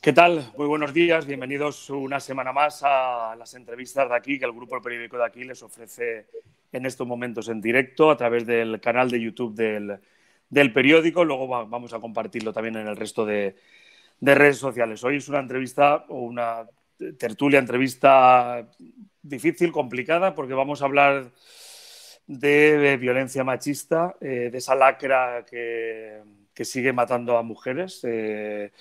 [0.00, 0.52] ¿Qué tal?
[0.56, 1.26] Muy buenos días.
[1.26, 5.42] Bienvenidos una semana más a las entrevistas de aquí que el Grupo Periódico de aquí
[5.42, 6.26] les ofrece
[6.70, 11.24] en estos momentos en directo a través del canal de YouTube del, periódico.
[11.24, 13.56] Luego vamos a compartirlo también en el resto de,
[14.20, 15.02] redes sociales.
[15.02, 16.64] Hoy es una entrevista o una
[17.18, 18.68] tertulia, entrevista
[19.20, 21.32] difícil, complicada, porque vamos a hablar
[22.28, 26.22] de violencia machista, eh, de esa lacra que,
[26.62, 28.00] sigue matando a mujeres.
[28.02, 28.72] Eh,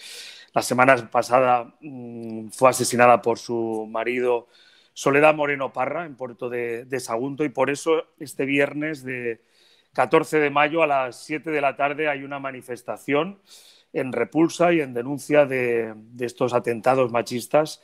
[0.57, 4.47] la semana pasada mm, fue asesinada por su marido
[4.91, 9.43] Soledad Moreno Parra en Puerto de, Sagunto y por eso este viernes de
[9.93, 13.39] 14 de mayo a las 7 de la tarde hay una manifestación
[13.93, 17.83] en repulsa y en denuncia de, estos atentados machistas.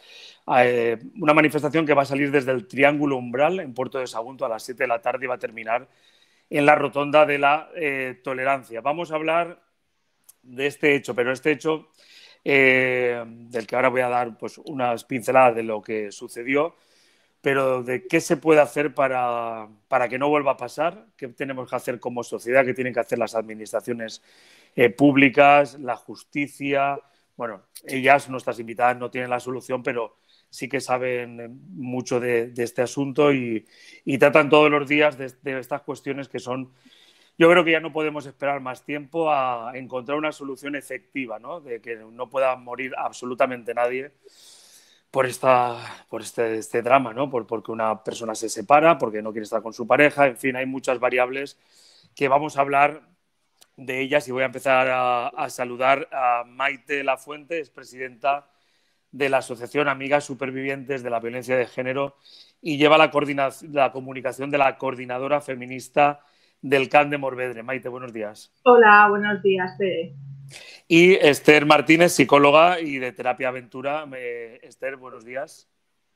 [0.58, 4.48] Eh, una manifestación que va a salir desde el Triángulo Umbral en Puerto de Sagunto
[4.48, 5.88] a las 7 de la tarde y va a terminar
[6.50, 8.82] en la Rotonda de la eh, Tolerancia.
[8.82, 9.62] Vamos a hablar
[10.42, 11.92] de este hecho, pero este hecho
[12.46, 16.76] eh, del que ahora voy a dar pues, unas pinceladas de lo que sucedió,
[17.42, 21.70] pero de qué se puede hacer para, para, que no vuelva a pasar, qué tenemos
[21.70, 24.22] que hacer como sociedad, qué tienen que hacer las administraciones
[24.76, 27.00] eh, públicas, la justicia.
[27.36, 30.18] Bueno, ellas, nuestras invitadas, no tienen la solución, pero
[30.50, 33.66] sí que saben mucho de, este asunto y,
[34.20, 36.72] tratan todos los días de, de estas cuestiones que son
[37.38, 41.62] yo creo que ya no podemos esperar más tiempo a encontrar una solución efectiva, ¿no?
[41.62, 44.12] De que no pueda morir absolutamente nadie
[45.10, 47.30] por, esta, por este, este drama, ¿no?
[47.30, 50.56] Por, porque una persona se separa, porque no quiere estar con su pareja, en fin,
[50.56, 51.58] hay muchas variables
[52.16, 53.02] que vamos a hablar
[53.78, 58.48] de ellas y voy a empezar a, saludar a Maite Lafuente, es presidenta
[59.12, 62.18] de la Asociación Amigas Supervivientes de la Violencia de Género
[62.62, 63.12] y lleva la,
[63.72, 66.22] la comunicación de la coordinadora feminista
[66.64, 67.62] del CAN de Morvedre.
[67.62, 68.52] Maite, buenos días.
[68.64, 69.78] Hola, buenos días,
[70.88, 74.06] Y Esther Martínez, psicóloga y de Terapia Aventura.
[74.64, 75.70] Esther, buenos días.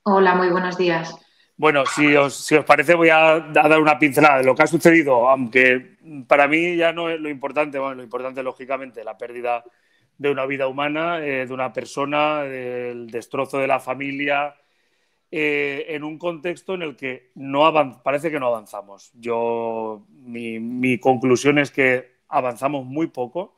[0.04, 1.14] Hola, muy buenos días.
[1.58, 4.68] Bueno, si os, si os parece, voy a, dar una pincelada de lo que ha
[4.68, 5.98] sucedido, aunque
[6.28, 9.64] para mí ya no es lo importante, bueno, lo importante, lógicamente, la pérdida
[10.18, 14.56] de una vida humana, eh, de una persona, el destrozo de la familia,
[15.30, 19.12] eh, en un contexto en el que no parece que no avanzamos.
[19.14, 23.58] Yo, mi, conclusión es que avanzamos muy poco.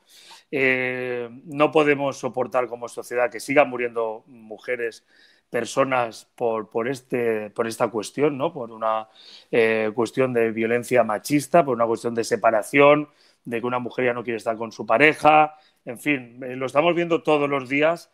[0.50, 5.04] Eh, no podemos soportar como sociedad que sigan muriendo mujeres,
[5.48, 8.52] personas por, este, esta cuestión, ¿no?
[8.52, 9.08] por una
[9.50, 13.08] eh, cuestión de violencia machista, por una cuestión de separación,
[13.44, 16.94] de que una mujer ya no quiere estar con su pareja, en fin, lo estamos
[16.94, 18.10] viendo todos los días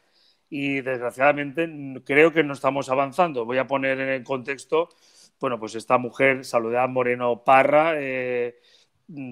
[0.48, 1.68] y desgraciadamente
[2.04, 3.44] creo que no estamos avanzando.
[3.44, 4.88] Voy a poner en el contexto,
[5.40, 8.58] bueno, pues esta mujer, Saludad Moreno Parra, eh,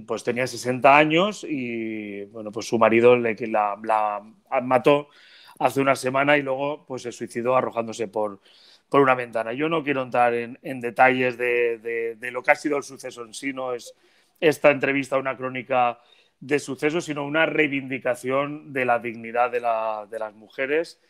[0.06, 4.22] pues tenía 60 años y, bueno, pues su marido le, la, la
[4.62, 5.08] mató
[5.58, 8.40] hace una semana y luego pues se suicidó arrojándose por,
[8.88, 9.52] por una ventana.
[9.52, 12.82] Yo no quiero entrar en, en detalles de, de, de, lo que ha sido el
[12.82, 13.94] suceso en sí, no es
[14.40, 15.98] esta entrevista una crónica
[16.40, 21.00] de suceso, sino una reivindicación de la dignidad de, las mujeres.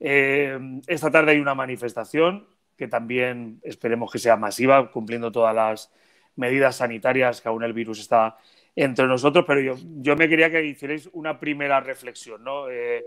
[0.00, 5.92] Eh, esta tarde hay una manifestación que también esperemos que sea masiva, cumpliendo todas las
[6.36, 8.36] medidas sanitarias que aún el virus está
[8.76, 12.68] entre nosotros, pero yo, me quería que hicierais una primera reflexión, ¿no?
[12.68, 13.04] Eh,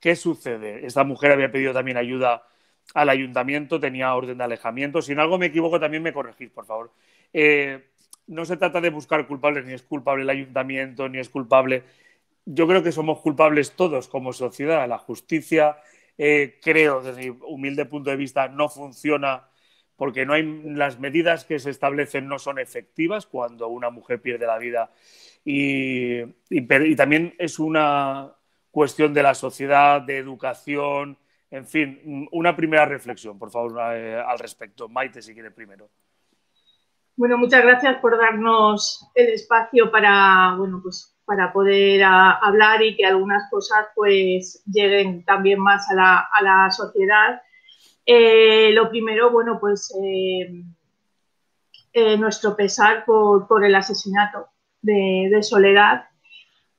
[0.00, 0.86] ¿Qué sucede?
[0.86, 2.44] Esta mujer había pedido también ayuda
[2.94, 5.02] al ayuntamiento, tenía orden de alejamiento.
[5.02, 6.92] Si en algo me equivoco, también me corregís, por favor.
[7.32, 7.87] Eh,
[8.28, 11.82] no se trata de buscar culpables, ni es culpable el ayuntamiento, ni es culpable.
[12.44, 14.88] Yo creo que somos culpables todos como sociedad.
[14.88, 15.78] La justicia,
[16.16, 19.48] eh, creo, desde mi humilde punto de vista, no funciona
[19.96, 24.46] porque no hay, las medidas que se establecen no son efectivas cuando una mujer pierde
[24.46, 24.92] la vida.
[25.44, 26.24] Y,
[26.94, 28.32] también es una
[28.70, 31.18] cuestión de la sociedad, de educación,
[31.50, 34.88] en fin, una primera reflexión, por favor, eh, al respecto.
[34.88, 35.90] Maite, si quiere primero.
[37.18, 43.04] Bueno, muchas gracias por darnos el espacio para, bueno, pues para poder hablar y que
[43.06, 45.96] algunas cosas pues lleguen también más a
[46.40, 47.42] la, sociedad.
[48.06, 50.62] Eh, lo primero, bueno, pues eh,
[51.92, 54.50] eh, nuestro pesar por, el asesinato
[54.80, 56.04] de, Soledad.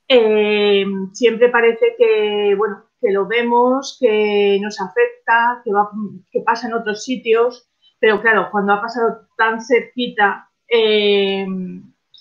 [0.08, 5.90] siempre parece que, bueno, que lo vemos, que nos afecta, que, va,
[6.30, 7.69] que pasa en otros sitios,
[8.00, 11.46] pero claro, cuando ha pasado tan cerquita, eh,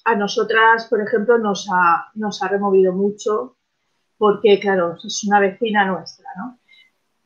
[0.06, 3.58] a nosotras, por ejemplo, nos ha, nos ha removido mucho
[4.18, 6.60] porque, claro, es una vecina nuestra, ¿no?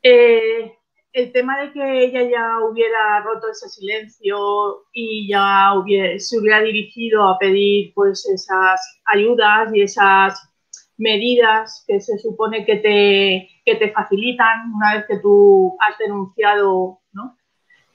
[0.02, 0.74] Eh,
[1.14, 5.72] el tema de que ella ya hubiera roto ese silencio y ya
[6.18, 10.50] se hubiera dirigido a pedir pues esas ayudas y esas
[10.98, 17.00] medidas que se supone que te, que te facilitan una vez que tú has denunciado.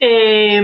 [0.00, 0.62] Eh,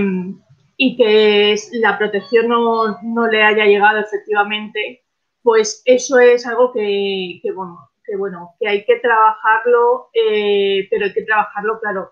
[0.77, 5.05] y que la protección no, no, le haya llegado efectivamente,
[5.41, 11.05] pues eso es algo que, que bueno, que, bueno, que hay que trabajarlo, eh, pero
[11.05, 12.11] hay que trabajarlo, claro,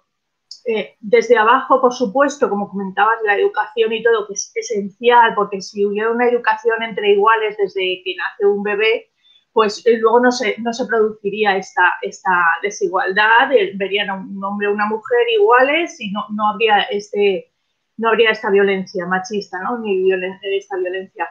[0.66, 5.62] eh, desde abajo, por supuesto, como comentabas, la educación y todo, que es esencial, porque
[5.62, 9.10] si hubiera una educación entre iguales desde que nace un bebé,
[9.54, 14.68] pues eh, luego no se, no se produciría esta, esta desigualdad, verían a un hombre
[14.68, 17.52] o una mujer iguales y no, no, habría, este,
[17.98, 19.78] no habría esta violencia machista, ¿no?
[19.80, 20.12] ni
[20.58, 21.30] esta violencia.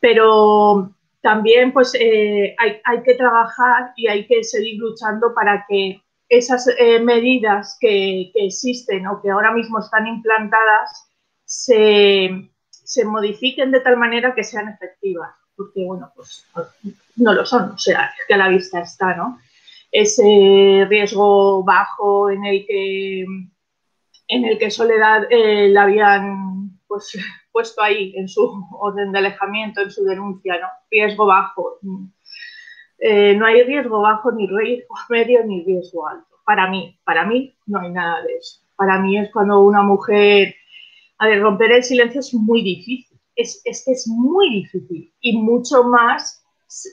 [0.00, 6.00] Pero también pues, eh, hay, hay que trabajar y hay que seguir luchando para que
[6.28, 11.08] esas eh, medidas que, existen o que ahora mismo están implantadas
[11.44, 12.50] se,
[13.04, 16.46] modifiquen de tal manera que sean efectivas, porque bueno, pues
[17.16, 19.40] no lo son, o sea, que a la vista está, ¿no?
[19.90, 23.26] Ese riesgo bajo en el que
[24.28, 27.18] en el que Soledad eh, la habían pues,
[27.52, 30.68] puesto ahí en su orden de alejamiento, en su denuncia, ¿no?
[30.90, 31.78] Riesgo bajo.
[33.00, 36.36] Eh, no hay riesgo bajo, ni riesgo medio, ni riesgo alto.
[36.44, 38.60] Para mí, para mí no hay nada de eso.
[38.76, 40.54] Para mí es cuando una mujer,
[41.18, 43.07] a ver, romper el silencio es muy difícil.
[43.38, 46.44] Es, es que es muy difícil y mucho más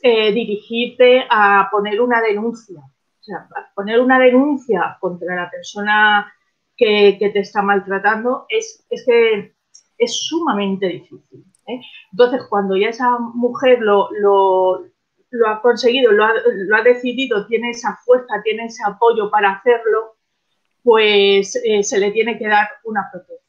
[0.03, 2.79] eh, dirigirte a poner una denuncia.
[2.79, 6.31] O sea, poner una denuncia contra la persona
[6.77, 9.55] que, te está maltratando es, es que
[9.97, 11.43] es sumamente difícil.
[11.67, 11.81] ¿eh?
[12.11, 14.09] Entonces, cuando ya esa mujer lo,
[15.35, 20.15] lo ha conseguido, lo ha, decidido, tiene esa fuerza, tiene ese apoyo para hacerlo,
[20.83, 23.44] pues eh, se le tiene que dar una protección.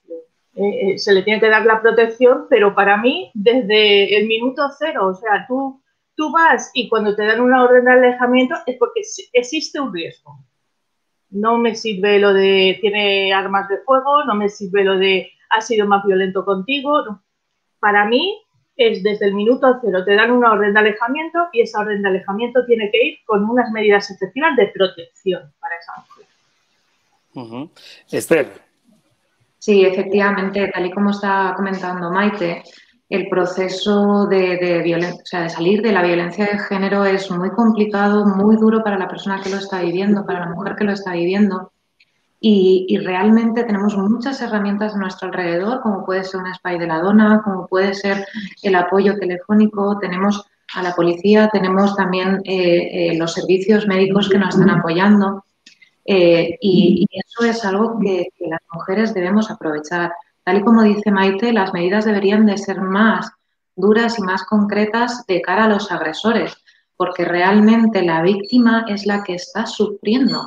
[0.56, 4.62] Eh, eh, se le tiene que dar la protección, pero para mí, desde el minuto
[4.78, 5.82] cero, o sea, tú,
[6.14, 9.02] tú vas y cuando te dan una orden de alejamiento es porque
[9.34, 10.38] existe un riesgo.
[11.28, 15.60] No me sirve lo de tiene armas de fuego, no me sirve lo de ha
[15.60, 17.20] sido más violento contigo.
[17.78, 18.40] Para mí,
[18.76, 22.08] es desde el minuto cero, te dan una orden de alejamiento y esa orden de
[22.08, 27.68] alejamiento tiene que ir con unas medidas efectivas de protección para esa mujer.
[28.10, 28.65] Esther.
[29.66, 32.62] Sí, efectivamente, tal y como está comentando Maite,
[33.08, 38.96] el proceso de, salir de la violencia de género es muy complicado, muy duro para
[38.96, 41.72] la persona que lo está viviendo, para la mujer que lo está viviendo.
[42.38, 47.00] Y, realmente tenemos muchas herramientas a nuestro alrededor, como puede ser una spy de la
[47.00, 48.24] dona, como puede ser
[48.62, 50.46] el apoyo telefónico, tenemos
[50.76, 55.42] a la policía, tenemos también eh, eh, los servicios médicos que nos están apoyando.
[56.06, 60.12] Eh, y, eso es algo que, que, las mujeres debemos aprovechar.
[60.44, 63.30] Tal y como dice Maite, las medidas deberían de ser más
[63.74, 66.56] duras y más concretas de cara a los agresores,
[66.96, 70.46] porque realmente la víctima es la que está sufriendo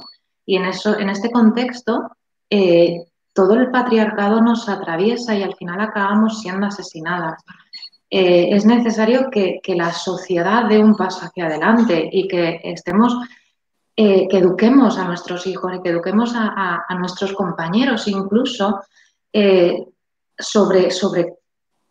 [0.50, 2.10] y en, eso, en este contexto,
[2.50, 3.04] eh,
[3.36, 7.44] todo el patriarcado nos atraviesa y al final acabamos siendo asesinadas.
[8.10, 13.16] Eh, es necesario que, la sociedad dé un paso hacia adelante y que estemos,
[14.02, 18.82] eh, que eduquemos a nuestros hijos y que eduquemos a, nuestros compañeros incluso
[20.38, 21.34] sobre, sobre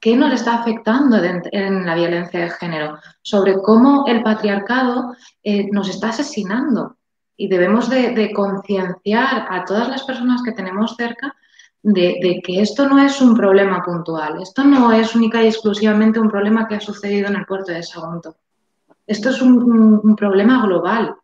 [0.00, 5.14] qué nos está afectando en la violencia de género, sobre cómo el patriarcado
[5.72, 6.96] nos está asesinando
[7.40, 11.34] y debemos de, concienciar a todas las personas que tenemos cerca
[11.82, 16.28] de, que esto no es un problema puntual, esto no es única y exclusivamente un
[16.28, 18.34] problema que ha sucedido en el puerto de Sagunto.
[19.06, 21.14] Esto es un, problema global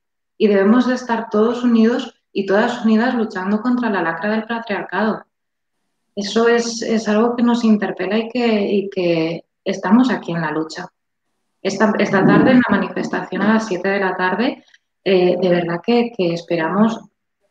[0.45, 5.25] y debemos de estar todos unidos y todas unidas luchando contra la lacra del patriarcado.
[6.15, 10.87] Eso es, algo que nos interpela y que, que, estamos aquí en la lucha.
[11.63, 14.65] Esta, esta tarde en la manifestación a las 7 de la tarde
[15.03, 17.01] eh, de verdad que, esperamos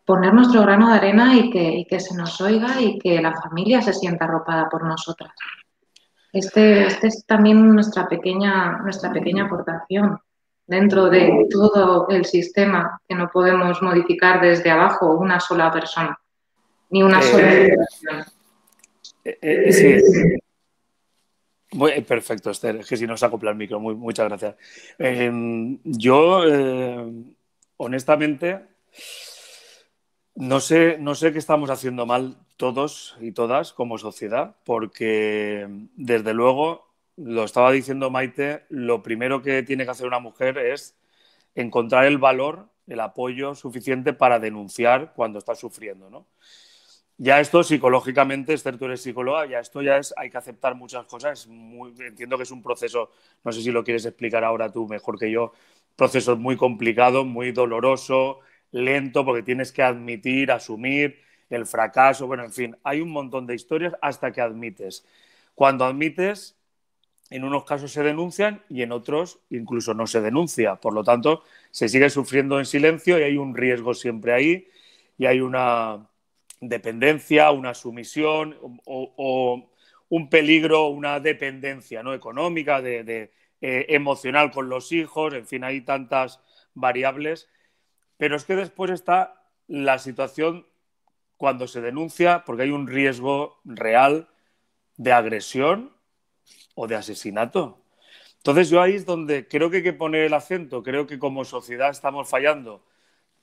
[0.05, 3.93] poner nuestro grano de arena y que, se nos oiga y que la familia se
[3.93, 5.31] sienta arropada por nosotras.
[6.31, 10.19] Este, este, es también nuestra pequeña, nuestra pequeña aportación
[10.65, 16.17] dentro de todo el sistema que no podemos modificar desde abajo una sola persona,
[16.89, 18.27] ni una sola persona.
[19.25, 19.98] Eh, sí.
[22.03, 22.77] perfecto, Esther.
[22.77, 23.79] Es que si no se acopla el micro.
[23.79, 24.55] muchas gracias.
[24.98, 26.43] Em, yo
[27.77, 28.62] honestamente,
[30.36, 36.34] no sé, no sé qué estamos haciendo mal todos y todas como sociedad, porque desde
[36.34, 40.98] luego, lo estaba diciendo Maite, lo primero que tiene que hacer una mujer es
[41.55, 46.27] encontrar el valor, el apoyo suficiente para denunciar cuando está sufriendo, ¿no?
[47.17, 51.05] Ya esto psicológicamente, Esther, tú eres psicóloga, ya esto ya es, hay que aceptar muchas
[51.05, 51.48] cosas.
[52.00, 53.12] entiendo que es un proceso,
[53.43, 55.53] no sé si lo quieres explicar ahora tú mejor que yo,
[55.96, 58.39] proceso muy complicado, muy doloroso,
[58.72, 63.55] lento, porque tienes que admitir, asumir el fracaso, bueno, en fin, hay un montón de
[63.55, 65.05] historias hasta que admites.
[65.55, 66.58] Cuando admites,
[67.33, 70.75] en unos casos se denuncian y en otros incluso no se denuncia.
[70.75, 74.67] Por lo tanto, se sigue sufriendo en silencio y hay un riesgo siempre ahí
[75.17, 76.07] y hay una
[76.61, 79.67] dependencia, una sumisión o,
[80.09, 82.13] un peligro, una dependencia ¿no?
[82.13, 86.39] económica, de, eh, emocional con los hijos, en fin, hay tantas
[86.75, 87.49] variables.
[88.17, 90.67] Pero es que después está la situación
[91.37, 94.27] cuando se denuncia, porque hay un riesgo real
[94.97, 95.92] de agresión
[96.75, 97.80] o de asesinato.
[98.38, 101.46] Entonces yo ahí es donde creo que hay que poner el acento, creo que como
[101.46, 102.84] sociedad estamos fallando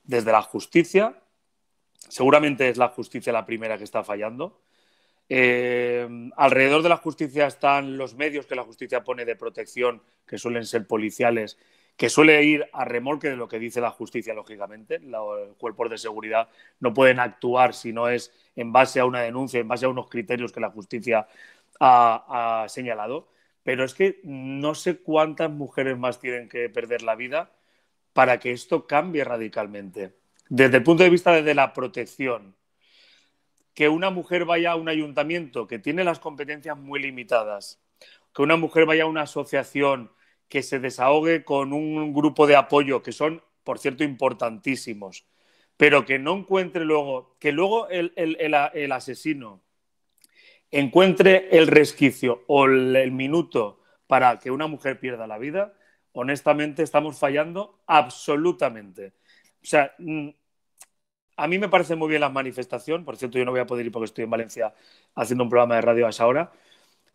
[0.03, 1.21] desde la justicia,
[2.07, 4.61] seguramente es la justicia la primera que está fallando.
[5.27, 10.37] Eh, alrededor de la justicia están los medios que la justicia pone de protección, que
[10.37, 11.57] suelen ser policiales,
[11.95, 14.99] que suele ir a remolque de lo que dice la justicia, lógicamente.
[14.99, 19.59] Los cuerpos de seguridad no pueden actuar si no es en base a una denuncia,
[19.59, 21.27] en base a unos criterios que la justicia
[21.81, 23.29] ha, señalado.
[23.63, 27.51] Pero es que no sé cuántas mujeres más tienen que perder la vida
[28.13, 30.15] para que esto cambie radicalmente.
[30.49, 32.55] Desde el punto de vista de la protección,
[33.73, 37.81] que una mujer vaya a un ayuntamiento que tiene las competencias muy limitadas,
[38.33, 40.11] que una mujer vaya a una asociación
[40.49, 45.25] que se desahogue con un grupo de apoyo que son, por cierto, importantísimos,
[45.77, 49.61] pero que no encuentre luego, que luego el, asesino
[50.71, 55.73] encuentre el resquicio o el, minuto para que una mujer pierda la vida,
[56.13, 59.13] honestamente estamos fallando absolutamente.
[59.61, 60.29] O sea, mm,
[61.37, 63.85] a mí me parece muy bien la manifestación, por cierto, yo no voy a poder
[63.85, 64.73] ir porque estoy en Valencia
[65.15, 66.51] haciendo un programa de radio a esa hora.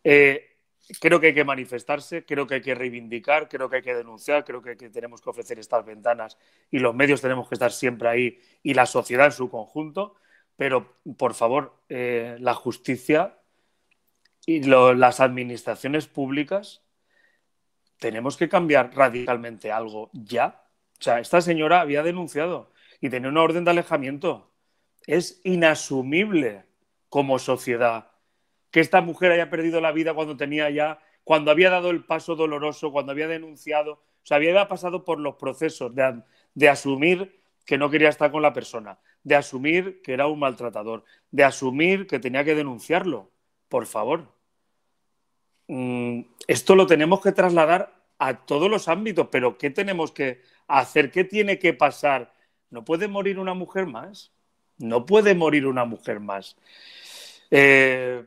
[0.03, 0.57] Eh,
[0.99, 4.43] creo que hay que manifestarse, creo que hay que reivindicar, creo que hay que denunciar,
[4.45, 6.37] creo que, tenemos que ofrecer estas ventanas
[6.71, 10.15] y los medios tenemos que estar siempre ahí y la sociedad en su conjunto,
[10.55, 13.37] pero por favor, eh, la justicia
[14.47, 16.81] y las administraciones públicas
[17.99, 20.63] tenemos que cambiar radicalmente algo ya.
[20.99, 24.49] O sea, esta señora había denunciado y tenía una orden de alejamiento.
[25.05, 26.63] Es inasumible
[27.09, 28.11] como sociedad
[28.71, 32.37] que esta mujer haya perdido la vida cuando tenía ya, cuando había dado el paso
[32.37, 37.89] doloroso, cuando había denunciado, o sea, había pasado por los procesos de, asumir que no
[37.89, 42.45] quería estar con la persona, de asumir que era un maltratador, de asumir que tenía
[42.45, 43.29] que denunciarlo.
[43.67, 44.36] Por favor.
[45.67, 51.11] Mm, esto lo tenemos que trasladar a todos los ámbitos, pero ¿qué tenemos que hacer?
[51.11, 52.33] ¿Qué tiene que pasar?
[52.69, 54.31] ¿No puede morir una mujer más?
[54.77, 56.55] No puede morir una mujer más.
[57.51, 58.23] Eh,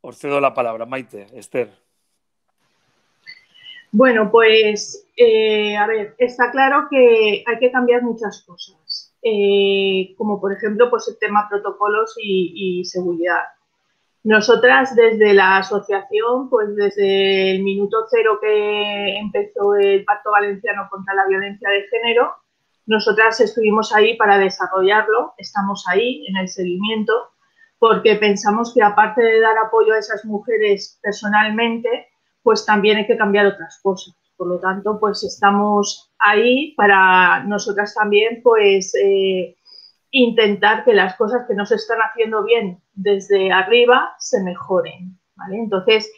[0.00, 1.70] os cedo la palabra, Maite, Esther.
[3.96, 10.40] Bueno, pues, eh, a ver, está claro que hay que cambiar muchas cosas, eh, como
[10.40, 13.42] por ejemplo, pues el tema protocolos y, seguridad.
[14.24, 21.14] Nosotras desde la asociación, pues desde el minuto cero que empezó el Pacto Valenciano contra
[21.14, 22.34] la Violencia de Género,
[22.86, 27.12] nosotras estuvimos ahí para desarrollarlo, estamos ahí en el seguimiento
[27.78, 32.08] porque pensamos que aparte de dar apoyo a esas mujeres personalmente,
[32.42, 34.14] pues también hay que cambiar otras cosas.
[34.38, 39.56] Por lo tanto, pues estamos ahí para nosotras también, pues eh,
[40.14, 45.18] intentar que las cosas que no se están haciendo bien desde arriba se mejoren.
[45.50, 46.08] Entonces,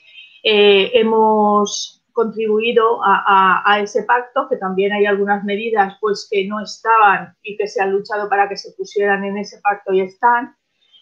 [0.45, 6.61] eh, hemos contribuido a, a, ese pacto, que también hay algunas medidas pues que no
[6.61, 10.55] estaban y que se han luchado para que se pusieran en ese pacto y están.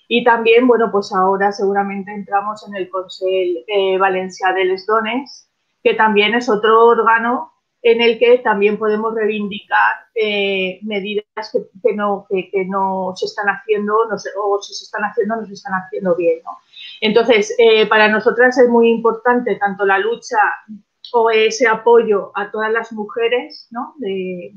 [0.06, 5.50] Y también, bueno, pues ahora seguramente entramos en el Consejo eh, Valencia de les Dones,
[5.82, 7.53] que también es otro órgano
[7.84, 11.26] en el que también podemos reivindicar eh, medidas
[11.82, 13.94] que, no, que, no se están haciendo,
[14.42, 16.40] o si se están haciendo, no se están haciendo bien.
[17.02, 20.38] Entonces, eh, para nosotras es muy importante tanto la lucha
[21.12, 23.94] o ese apoyo a todas las mujeres, ¿no?
[23.98, 24.54] De,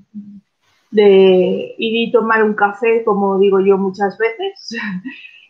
[0.91, 4.73] de ir y tomar un café, como digo yo muchas veces,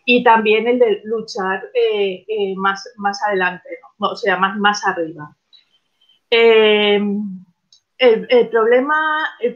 [0.04, 2.24] y también el de luchar eh,
[2.56, 3.68] más, más adelante,
[3.98, 5.36] o sea, más, más arriba.
[7.98, 8.96] El, problema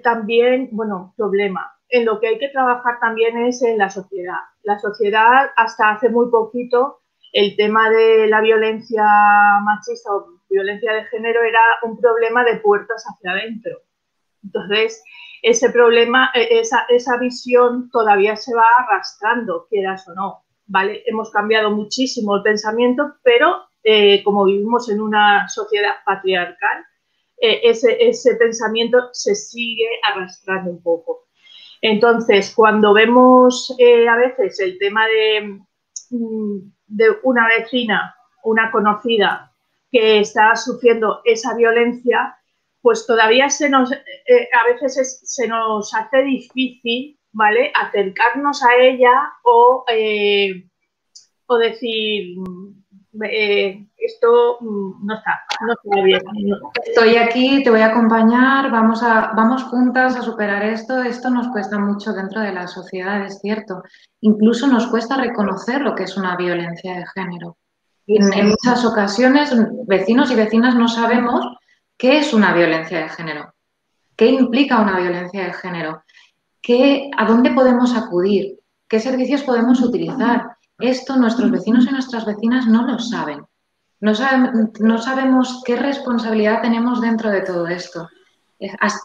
[0.03, 4.39] también, bueno, problema, en lo que hay que trabajar también es en la sociedad.
[4.63, 7.01] La sociedad, hasta hace muy poquito,
[7.33, 9.05] el tema de la violencia
[9.63, 13.79] machista o violencia de género era un problema de puertas hacia adentro.
[14.45, 15.03] Entonces,
[15.43, 20.45] ese problema, e, esa, esa visión todavía se va arrastrando, quieras o no.
[20.67, 21.03] ¿vale?
[21.07, 26.85] Hemos cambiado muchísimo el pensamiento, pero eh, como vivimos en una sociedad patriarcal,
[27.43, 31.27] eh, ese, pensamiento se sigue arrastrando un poco.
[31.81, 35.61] Entonces, cuando vemos eh, a veces el tema de,
[36.11, 39.53] mm, de una vecina, una conocida
[39.91, 42.37] que está sufriendo esa violencia,
[42.81, 47.73] pues todavía se nos, eh, a veces se nos hace difícil, ¿vale?
[47.75, 50.69] Acercarnos a ella o, eh,
[51.47, 52.37] o decir,
[53.21, 56.23] eh, esto mm, no está, no está bien.
[56.85, 61.03] Estoy aquí, te voy a acompañar, vamos, a, vamos juntas a superar esto.
[61.03, 63.83] Esto nos cuesta mucho dentro de la sociedad, es cierto.
[64.21, 67.59] Incluso nos cuesta reconocer lo que es una violencia de género.
[68.07, 69.55] En, muchas ocasiones,
[69.87, 71.47] vecinos y vecinas no sabemos
[71.97, 73.55] qué es una violencia de género,
[74.17, 76.03] qué implica una violencia de género,
[76.61, 80.52] qué, a dónde podemos acudir, qué servicios podemos utilizar.
[80.83, 83.45] Esto nuestros vecinos y nuestras vecinas no lo saben.
[84.01, 84.15] No,
[84.99, 88.09] sabemos qué responsabilidad tenemos dentro de todo esto.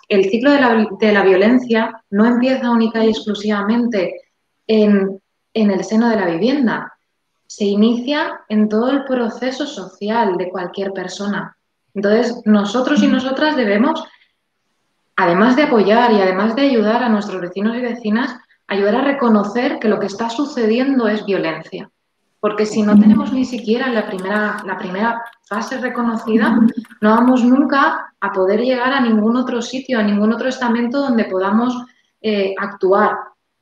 [0.09, 4.21] El ciclo de la, de la violencia no empieza única y exclusivamente
[4.65, 5.21] en,
[5.53, 6.97] en el seno de la vivienda,
[7.45, 11.55] se inicia en todo el proceso social de cualquier persona.
[11.93, 14.03] Entonces, nosotros y nosotras debemos,
[15.15, 18.35] además de apoyar y además de ayudar a nuestros vecinos y vecinas,
[18.67, 21.89] ayudar a reconocer que lo que está sucediendo es violencia.
[22.39, 26.59] Porque si no tenemos ni siquiera la primera, la primera fase reconocida,
[27.01, 31.25] no vamos nunca a poder llegar a ningún otro sitio, a ningún otro estamento donde
[31.25, 31.75] podamos
[32.21, 33.17] eh, actuar.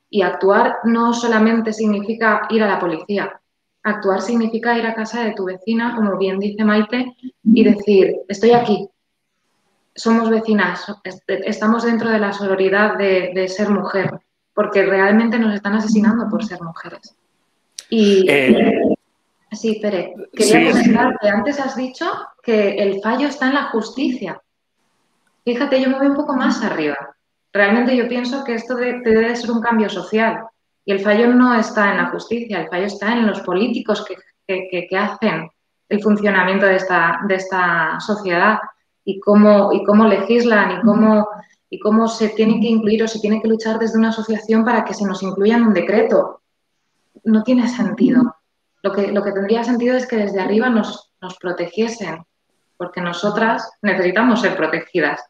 [0.10, 3.42] Y actuar no solamente significa ir a la policía,
[3.86, 8.52] Actuar significa ir a casa de tu vecina, como bien dice Maite, y decir, estoy
[8.54, 8.90] aquí,
[9.94, 10.92] somos vecinas,
[11.28, 14.22] estamos dentro de la sororidad de, ser mujer,
[14.56, 17.16] porque realmente nos están asesinando por ser mujeres.
[17.90, 18.96] Y eh,
[19.52, 22.10] sí, Pere, quería comentar que antes has dicho
[22.42, 24.42] que el fallo está en la justicia.
[25.44, 26.96] Fíjate, yo me voy un poco más arriba.
[27.54, 30.46] Realmente yo pienso que esto debe ser un cambio social.
[30.86, 34.88] Y el fallo no está en la justicia, el fallo está en los políticos que,
[34.98, 35.50] hacen
[35.90, 38.60] el funcionamiento de esta, de esta sociedad
[39.04, 41.28] y cómo, y cómo legislan y cómo,
[41.76, 44.86] y cómo se tiene que incluir o se tiene que luchar desde una asociación para
[44.86, 46.42] que se nos incluya en un decreto.
[47.26, 48.38] No tiene sentido.
[48.82, 52.24] Lo que, lo que tendría sentido es que desde arriba nos, nos protegiesen,
[52.78, 55.22] porque nosotras necesitamos ser protegidas,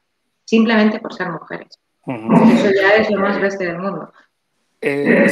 [0.43, 1.79] simplemente por ser mujeres.
[2.05, 4.13] Eso ya es lo más bestia del mundo.
[4.81, 5.25] Eh,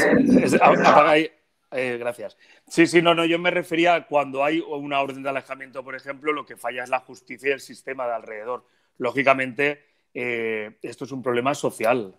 [1.72, 2.38] eh, gracias.
[2.68, 5.94] Sí, sí, no, no, yo me refería a cuando hay una orden de alejamiento, por
[5.94, 8.66] ejemplo, lo que falla es la justicia y el sistema de alrededor.
[8.98, 12.16] Lógicamente, eh, esto es un problema social.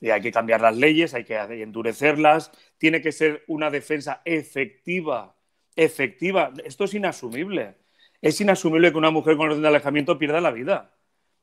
[0.00, 5.36] Y hay que cambiar las leyes, hay que endurecerlas, tiene que ser una defensa efectiva,
[5.74, 6.52] efectiva.
[6.64, 7.76] Esto es inasumible.
[8.20, 10.96] Es inasumible que una mujer con orden de alejamiento pierda la vida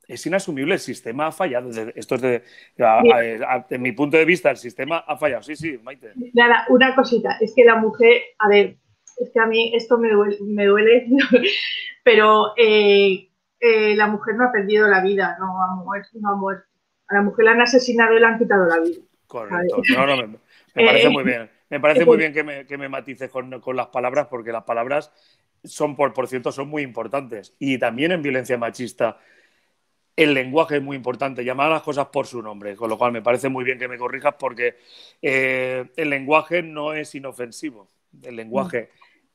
[0.08, 1.70] es inasumible, el sistema ha fallado.
[1.96, 5.44] Esto es de, mi punto de vista, el sistema ha fallado.
[5.44, 6.12] Sí, sí, Maite.
[6.34, 8.78] Nada, una cosita, es que la mujer, a ver,
[9.18, 11.08] es que a mí esto me duele,
[12.04, 13.30] pero eh,
[13.66, 16.68] eh, la mujer no ha perdido la vida, no ha muerto, no ha muerto.
[17.08, 19.00] A la mujer la han asesinado y le han quitado la vida.
[19.26, 20.38] Correcto, no, no, me,
[20.86, 21.50] parece muy bien.
[21.70, 24.64] Me parece muy bien que me, que me matices con, con, las palabras, porque las
[24.64, 25.14] palabras
[25.64, 27.56] son, por, por cierto, son muy importantes.
[27.58, 29.18] Y también en violencia machista
[30.16, 33.14] el lenguaje es muy importante, llamar a las cosas por su nombre, con lo cual
[33.14, 34.76] me parece muy bien que me corrijas porque
[35.22, 37.88] eh, el lenguaje no es inofensivo.
[38.22, 38.90] El lenguaje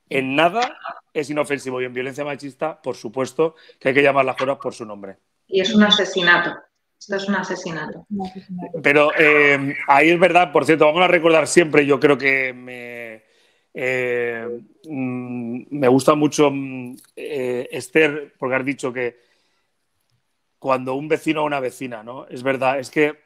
[0.08, 0.78] en nada
[1.12, 4.74] es inofensivo y en violencia machista, por supuesto, que hay que llamar las cosas por
[4.74, 5.16] su nombre.
[5.46, 6.54] Y es un asesinato.
[6.98, 8.06] Esto es un asesinato.
[8.82, 13.22] Pero eh, ahí es verdad, por cierto, vamos a recordar siempre, yo creo que me,
[13.72, 19.28] eh, mm, me gusta mucho mm, Esther, porque has dicho que
[20.58, 22.26] cuando un vecino o una vecina, ¿no?
[22.26, 23.20] Es verdad, es que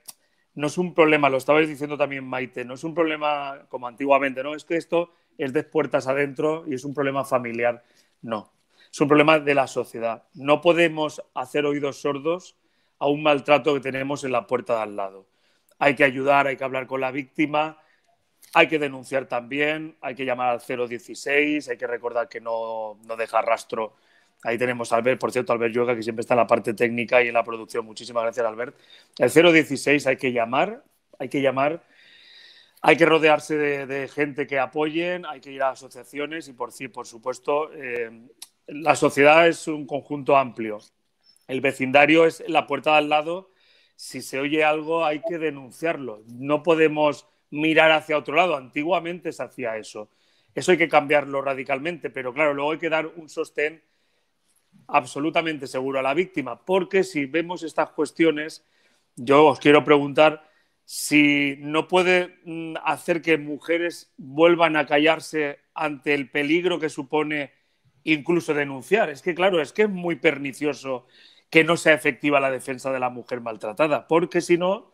[0.54, 4.42] no es un problema, lo estabais diciendo también Maite, no es un problema como antiguamente,
[4.42, 4.54] ¿no?
[4.54, 7.84] Es que esto es de puertas adentro y es un problema familiar.
[8.20, 8.52] No,
[8.90, 10.24] es un problema de la sociedad.
[10.34, 12.56] No podemos hacer oídos sordos
[12.98, 15.26] a un maltrato que tenemos en la puerta de al lado.
[15.78, 17.78] Hay que ayudar, hay que hablar con la víctima,
[18.54, 23.16] hay que denunciar también, hay que llamar al 016, hay que recordar que no, no
[23.16, 23.94] deja rastro
[24.44, 27.22] Ahí tenemos a Albert, por cierto, Albert Yoga, que siempre está en la parte técnica
[27.22, 27.86] y en la producción.
[27.86, 28.76] Muchísimas gracias, Albert.
[29.18, 30.82] El 016 hay que llamar,
[31.18, 31.84] hay que llamar,
[32.84, 37.06] hay que rodearse de, gente que apoyen, hay que ir a asociaciones y, por, por
[37.06, 38.10] supuesto, eh,
[38.66, 40.78] la sociedad es un conjunto amplio.
[41.46, 43.52] El vecindario es la puerta de al lado.
[43.94, 46.24] Si se oye algo, hay que denunciarlo.
[46.26, 48.56] No podemos mirar hacia otro lado.
[48.56, 50.10] Antiguamente se hacía eso.
[50.52, 53.80] Eso hay que cambiarlo radicalmente, pero claro, luego hay que dar un sostén
[54.88, 58.64] absolutamente seguro a la víctima, porque si vemos estas cuestiones,
[59.14, 60.50] yo os quiero preguntar
[60.84, 67.52] si no puede mm, hacer que mujeres vuelvan a callarse ante el peligro que supone
[68.04, 69.10] incluso denunciar.
[69.10, 71.06] Es que, claro, es que es muy pernicioso
[71.50, 74.92] que no sea efectiva la defensa de la mujer maltratada, porque si no,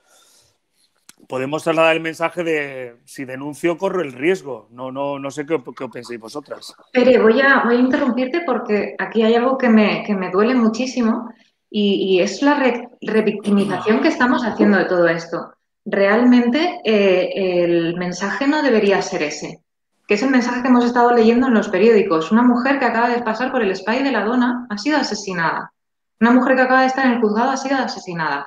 [1.29, 4.69] podemos trasladar el mensaje de si denuncio corro el riesgo.
[4.71, 6.75] No, no, no sé qué, qué pensáis vosotras.
[6.93, 10.55] Pere, voy a, voy a interrumpirte porque aquí hay algo que me, que me duele
[10.55, 11.31] muchísimo
[11.71, 12.63] y, es la
[13.03, 15.53] revictimización que estamos haciendo de todo esto.
[15.91, 19.63] Realmente eh, el mensaje no debería ser ese,
[20.07, 22.31] que es el mensaje que hemos estado leyendo en los periódicos.
[22.31, 25.73] Una mujer que acaba de pasar por el spy de la dona ha sido asesinada.
[26.21, 28.47] Una mujer que acaba de estar en el juzgado ha sido asesinada.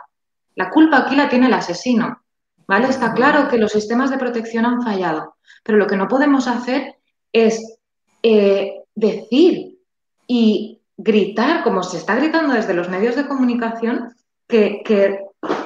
[0.54, 2.21] La culpa aquí la tiene el asesino.
[2.67, 2.88] ¿Vale?
[2.88, 6.95] Está claro que los sistemas de protección han fallado, pero lo que no podemos hacer
[7.34, 7.80] es
[8.21, 9.80] eh, decir
[10.27, 14.13] y gritar, como se está gritando desde los medios de comunicación,
[14.47, 14.84] que,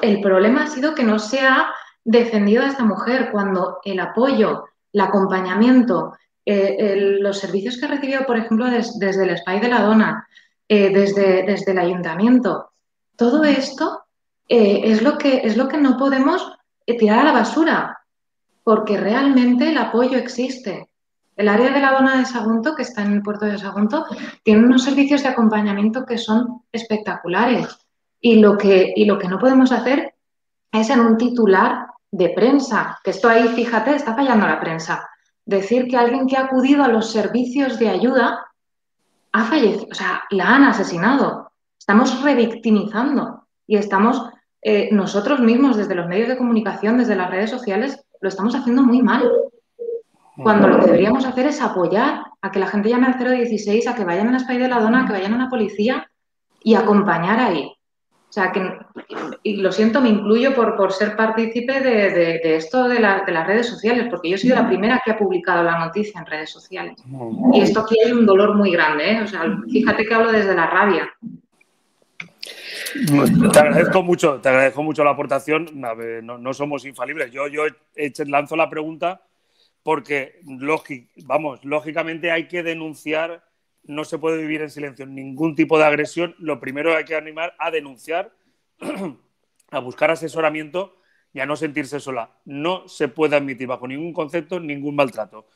[0.01, 1.69] el problema ha sido que no se ha
[2.03, 6.13] defendido a esta mujer cuando el apoyo, el acompañamiento,
[6.45, 10.27] eh, los servicios que ha recibido, por ejemplo, desde el SPY de la Dona,
[10.67, 12.71] eh, desde, desde, el ayuntamiento,
[13.15, 14.03] todo esto
[14.47, 16.51] eh, es, lo que, es lo que no podemos
[16.85, 17.99] tirar a la basura,
[18.63, 20.89] porque realmente el apoyo existe.
[21.35, 24.05] El área de la dona de Sagunto, que está en el puerto de Sagunto,
[24.43, 27.84] tiene unos servicios de acompañamiento que son espectaculares.
[28.21, 30.15] Y lo que, y lo que no podemos hacer
[30.71, 35.09] es en un titular de prensa, que esto ahí, fíjate, está fallando la prensa.
[35.45, 38.45] Decir que alguien que ha acudido a los servicios de ayuda
[39.31, 41.51] ha fallecido, o sea, la han asesinado.
[41.77, 44.29] Estamos revictimizando y estamos
[44.61, 48.81] eh, nosotros mismos, desde los medios de comunicación, desde las redes sociales, lo estamos haciendo
[48.81, 49.29] muy mal.
[50.37, 53.95] Cuando lo que deberíamos hacer es apoyar a que la gente llame al 016, a
[53.95, 56.09] que vayan a la Spy de la Dona, a que vayan a una policía
[56.63, 57.74] y acompañar ahí.
[58.35, 58.61] O sea, que,
[59.43, 63.65] y lo siento, me incluyo por, por ser partícipe de, esto de, de, las redes
[63.65, 67.01] sociales, porque yo he sido la primera que ha publicado la noticia en redes sociales.
[67.53, 69.21] Y esto aquí hay un dolor muy grande, ¿eh?
[69.21, 71.09] O sea, fíjate que hablo desde la rabia.
[73.53, 75.69] Te agradezco mucho, te agradezco mucho la aportación.
[75.73, 77.31] No, no somos infalibles.
[77.31, 77.63] Yo, yo
[78.25, 79.21] lanzo la pregunta
[79.81, 80.41] porque,
[81.23, 83.45] vamos, lógicamente hay que denunciar,
[83.85, 86.35] no se puede vivir en silencio, ningún tipo de agresión.
[86.39, 88.33] Lo primero hay que animar a denunciar,
[89.71, 90.97] a buscar asesoramiento
[91.33, 92.31] y a no sentirse sola.
[92.45, 95.47] No se puede admitir bajo ningún concepto ningún maltrato.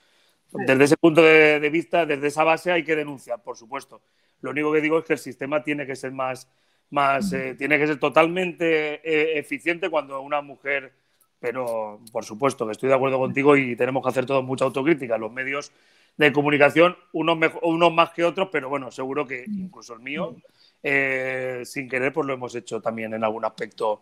[0.51, 4.01] Desde ese punto de, vista, desde esa base hay que denunciar, por supuesto.
[4.41, 6.49] Lo único que digo es que el sistema tiene que ser más,
[6.89, 10.93] más eh, tiene que ser totalmente eh, eficiente cuando una mujer
[11.39, 15.17] pero por supuesto que estoy de acuerdo contigo y tenemos que hacer todo mucha autocrítica.
[15.17, 15.71] Los medios
[16.19, 20.35] de comunicación, unos, unos más que otros, pero bueno, seguro que incluso el mío,
[20.83, 24.01] eh, sin querer, pues lo hemos hecho también en algún aspecto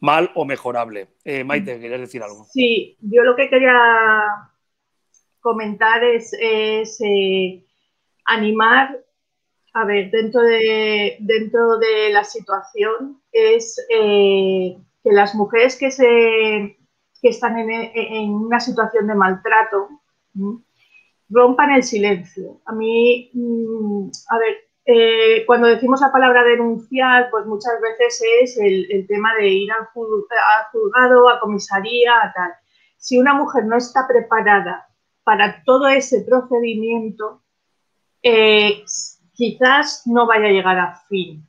[0.00, 1.08] mal o mejorable.
[1.24, 2.44] Eh, Maite, ¿querías decir algo?
[2.52, 3.80] Sí, yo lo que quería
[5.40, 7.64] comentar es, eh,
[8.26, 8.98] animar,
[9.72, 16.76] a ver, dentro de, dentro de la situación, es que las mujeres que, se,
[17.22, 19.88] están en, una situación de maltrato
[21.34, 22.60] rompan el silencio.
[22.64, 28.58] A mí, mm, a ver, eh, cuando decimos la palabra denunciar, pues muchas veces es
[28.58, 32.52] el, tema de ir al, juzgado, a comisaría, a tal.
[32.96, 34.86] Si una mujer no está preparada
[35.24, 37.42] para todo ese procedimiento,
[38.22, 38.84] eh,
[39.32, 41.46] quizás no vaya a llegar a fin.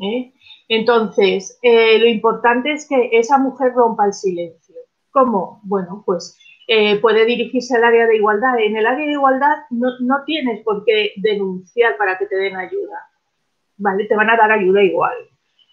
[0.00, 0.32] ¿eh?
[0.68, 4.74] Entonces, lo importante es que esa mujer rompa el silencio.
[5.10, 5.60] ¿Cómo?
[5.62, 8.58] Bueno, pues eh, puede dirigirse al área de igualdad.
[8.58, 12.98] En el área de igualdad no, tienes por qué denunciar para que te den ayuda.
[13.76, 14.06] ¿Vale?
[14.06, 15.14] Te van a dar ayuda igual.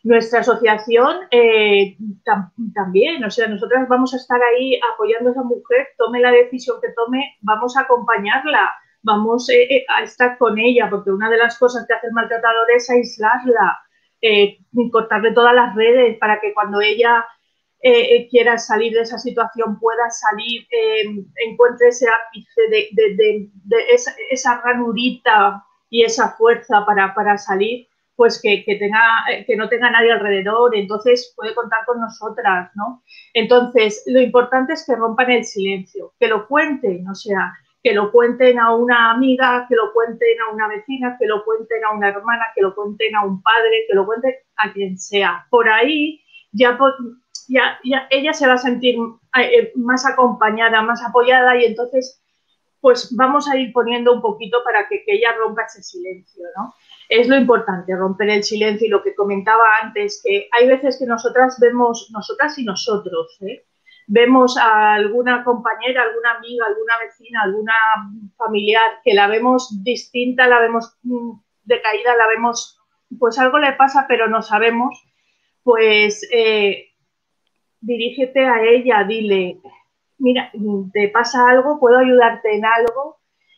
[0.03, 1.95] Nuestra asociación eh,
[2.73, 6.77] también, o sea, nosotras vamos a estar ahí apoyando a esa mujer, tome la decisión
[6.81, 8.71] que tome, vamos a acompañarla,
[9.03, 12.89] vamos a estar con ella, porque una de las cosas que hace el maltratador es
[12.89, 13.79] aislarla,
[14.21, 14.57] eh,
[14.91, 17.23] cortarle todas las redes para que cuando ella
[17.83, 21.03] eh, eh, quiera salir de esa situación pueda salir, eh,
[21.47, 23.49] encuentre ese ápice de,
[24.29, 29.01] esa, ranurita y esa fuerza para, salir, pues que, tenga,
[29.47, 33.01] que no tenga nadie alrededor, entonces puede contar con nosotras, ¿no?
[33.33, 38.11] Entonces, lo importante es que rompan el silencio, que lo cuenten, o sea, que lo
[38.11, 42.09] cuenten a una amiga, que lo cuenten a una vecina, que lo cuenten a una
[42.09, 45.47] hermana, que lo cuenten a un padre, que lo cuenten a quien sea.
[45.49, 46.77] Por ahí ya,
[47.51, 48.95] ya, ella se va a sentir
[49.37, 52.21] eh, más acompañada, más apoyada y entonces
[52.79, 56.73] pues vamos a ir poniendo un poquito para que, ella rompa ese silencio, ¿no?
[57.09, 61.05] es lo importante, romper el silencio y lo que comentaba antes, que hay veces que
[61.05, 63.65] nosotras vemos, nosotras y nosotros, ¿eh?
[64.07, 67.73] vemos a alguna compañera, alguna amiga, alguna vecina, alguna
[68.37, 71.31] familiar que la vemos distinta, la vemos mm,
[71.65, 72.79] decaída, la vemos,
[73.19, 75.03] pues algo le pasa, pero no sabemos,
[75.63, 76.90] pues eh,
[77.81, 79.59] dirígete a ella, dile,
[80.19, 80.51] mira,
[80.93, 83.17] te pasa algo, puedo ayudarte en algo.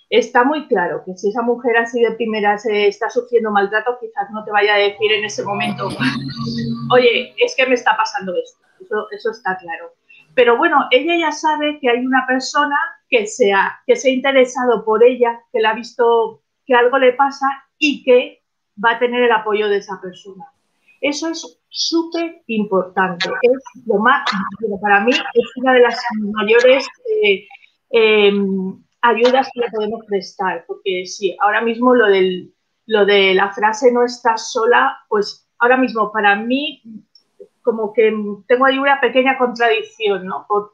[0.10, 4.30] Está muy claro que si esa mujer así de primera se está sufriendo maltrato, quizás
[4.32, 5.88] no te vaya a decir en ese momento,
[6.92, 8.60] oye, es que me está pasando esto.
[9.12, 9.94] Eso, está claro.
[10.36, 12.76] Pero bueno, ella ya sabe que hay una persona
[13.10, 16.98] que se, ha, que se ha interesado por ella, que le ha visto que algo
[16.98, 17.46] le pasa
[17.78, 18.44] y que
[18.84, 20.46] va a tener el apoyo de esa persona.
[21.04, 23.30] Eso es súper importante.
[23.42, 24.26] Es lo más,
[24.82, 26.00] para mí es una de las
[26.34, 26.88] mayores
[27.22, 27.46] eh,
[27.90, 32.54] em, ayudas que le podemos prestar, porque sí, ahora mismo lo, del,
[32.86, 36.82] lo de la frase no estás sola, pues ahora mismo para mí
[37.62, 38.14] como que
[38.48, 40.46] tengo ahí una pequeña contradicción, ¿no?
[40.48, 40.72] Por,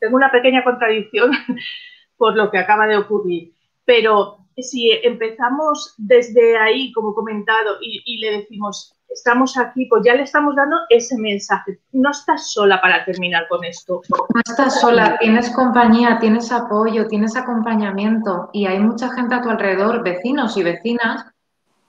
[0.00, 1.30] tengo una pequeña contradicción
[2.18, 3.54] por lo que acaba de ocurrir.
[3.86, 10.22] Pero si empezamos desde ahí, como comentado, y, le decimos, estamos aquí, pues ya le
[10.22, 11.80] estamos dando ese mensaje.
[11.92, 14.00] No estás sola para terminar con esto.
[14.10, 19.50] No estás sola, tienes compañía, tienes apoyo, tienes acompañamiento y hay mucha gente a tu
[19.50, 21.26] alrededor, vecinos y vecinas,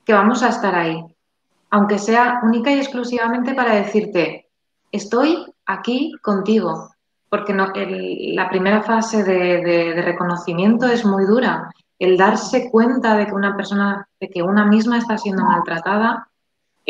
[0.05, 1.03] que vamos a estar ahí
[1.69, 4.49] aunque sea única y exclusivamente para decirte,
[4.91, 6.89] estoy aquí contigo,
[7.29, 11.69] porque no, la primera fase de, reconocimiento es muy dura.
[11.99, 16.28] El darse cuenta de que una persona, de que una misma está siendo maltratada,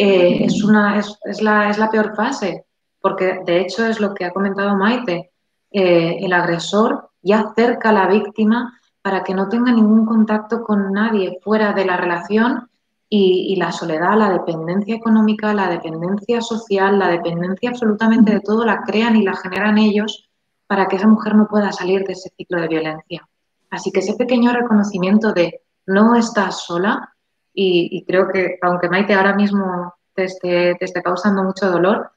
[0.01, 2.65] eh, es, una, es, la, es, la, peor fase,
[3.01, 5.31] porque de hecho es lo que ha comentado Maite.
[5.71, 10.93] Eh, el agresor ya acerca a la víctima para que no tenga ningún contacto con
[10.93, 12.69] nadie fuera de la relación
[13.09, 18.83] y, la soledad, la dependencia económica, la dependencia social, la dependencia absolutamente de todo, la
[18.83, 20.29] crean y la generan ellos
[20.65, 23.27] para que esa mujer no pueda salir de ese ciclo de violencia.
[23.69, 27.15] Así que ese pequeño reconocimiento de no estás sola,
[27.53, 32.11] y, creo que aunque Maite ahora mismo te esté, causando mucho dolor,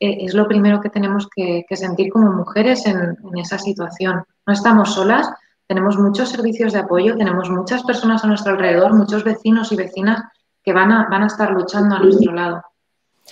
[0.00, 4.24] eh, es lo primero que tenemos que, sentir como mujeres en, en, esa situación.
[4.46, 5.30] No estamos solas,
[5.66, 10.22] tenemos muchos servicios de apoyo, tenemos muchas personas a nuestro alrededor, muchos vecinos y vecinas
[10.62, 12.62] que van a, van a estar luchando a nuestro lado.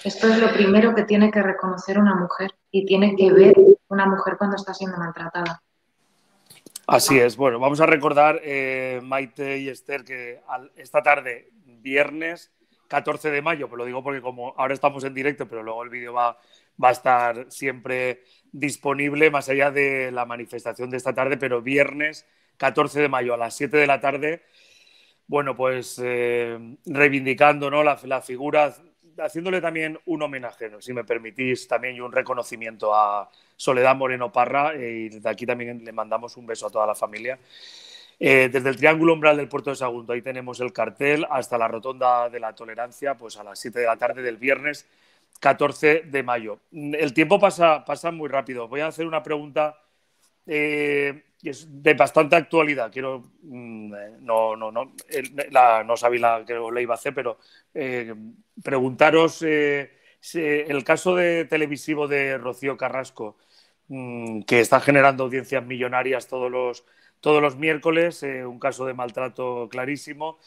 [0.04, 3.54] Esto es lo primero que tiene que reconocer una mujer y tiene que ver
[3.88, 5.62] una mujer cuando está siendo maltratada.
[6.86, 7.36] Así es.
[7.36, 10.40] Bueno, vamos a recordar, eh, Maite y Esther, que
[10.76, 12.52] esta tarde, viernes
[12.88, 15.90] 14 de mayo, pues lo digo porque como ahora estamos en directo, pero luego el
[15.90, 16.38] vídeo va,
[16.82, 18.22] va a estar siempre
[18.52, 23.36] disponible más allá de la manifestación de esta tarde, pero viernes 14 de mayo a
[23.36, 24.42] las 7 de la tarde
[25.28, 27.82] bueno, pues eh, reivindicando ¿no?
[27.82, 28.74] la, figura,
[29.18, 34.74] haciéndole también un homenaje, si me permitís, también y un reconocimiento a Soledad Moreno Parra,
[34.74, 37.38] eh, y desde aquí también le mandamos un beso a toda la familia.
[38.18, 41.68] Eh, desde el Triángulo Umbral del Puerto de Sagunto, ahí tenemos el cartel, hasta la
[41.68, 44.86] Rotonda de la Tolerancia, pues a las 7 de la tarde del viernes
[45.40, 46.60] 14 de mayo.
[46.72, 48.68] El tiempo pasa, pasa muy rápido.
[48.68, 49.78] Voy a hacer una pregunta
[51.48, 52.90] es de bastante actualidad.
[52.92, 54.92] Quiero, mm, eh, no, no, no,
[55.84, 57.38] no sabía que lo iba a hacer, pero
[57.74, 58.14] eh,
[58.62, 59.90] preguntaros eh,
[60.34, 63.36] el caso de televisivo de Rocío Carrasco,
[63.88, 66.84] mm, que está generando audiencias millonarias todos los,
[67.20, 70.38] todos los miércoles, un caso de maltrato clarísimo.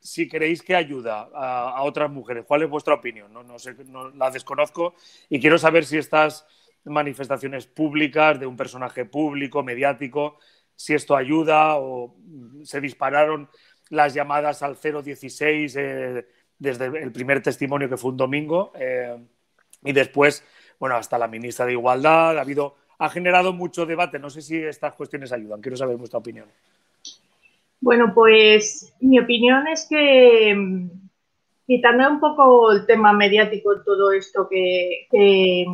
[0.00, 3.32] si queréis que ayuda a, otras mujeres, ¿cuál es vuestra opinión?
[3.32, 4.94] No, no sé, no, la desconozco
[5.28, 6.46] y quiero saber si estás
[6.84, 10.38] manifestaciones públicas de un personaje público, mediático,
[10.74, 12.16] si esto ayuda o
[12.62, 13.48] se dispararon
[13.90, 16.26] las llamadas al 016 eh,
[16.58, 19.16] desde el primer testimonio que fue un domingo eh,
[19.84, 20.44] y después,
[20.78, 24.18] bueno, hasta la ministra de Igualdad, ha habido, ha generado mucho debate.
[24.18, 25.60] No sé si estas cuestiones ayudan.
[25.60, 26.46] Quiero saber vuestra opinión.
[27.80, 30.90] Bueno, pues mi opinión es que mm,
[31.66, 35.66] quitando un poco el tema mediático, todo esto que que,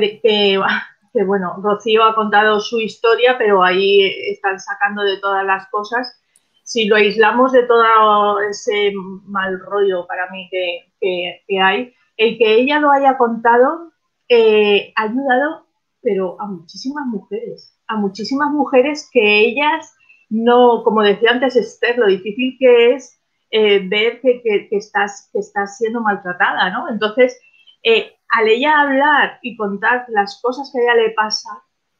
[0.22, 6.20] que, bueno, Rocío ha contado su historia, pero ahí están sacando de todas las cosas.
[6.62, 8.92] Si lo aislamos de todo ese
[9.26, 13.92] mal rollo para mí que, que hay, el que ella lo haya contado
[14.28, 15.66] eh, ha ayudado,
[16.00, 19.94] pero a muchísimas mujeres, a muchísimas mujeres que ellas
[20.30, 25.38] no, como decía antes Esther, lo difícil que es eh, ver que, que, estás, que
[25.38, 26.88] estás siendo maltratada, ¿no?
[26.88, 27.38] Entonces,
[27.82, 31.50] eh, al ella hablar y contar las cosas que a ella le pasa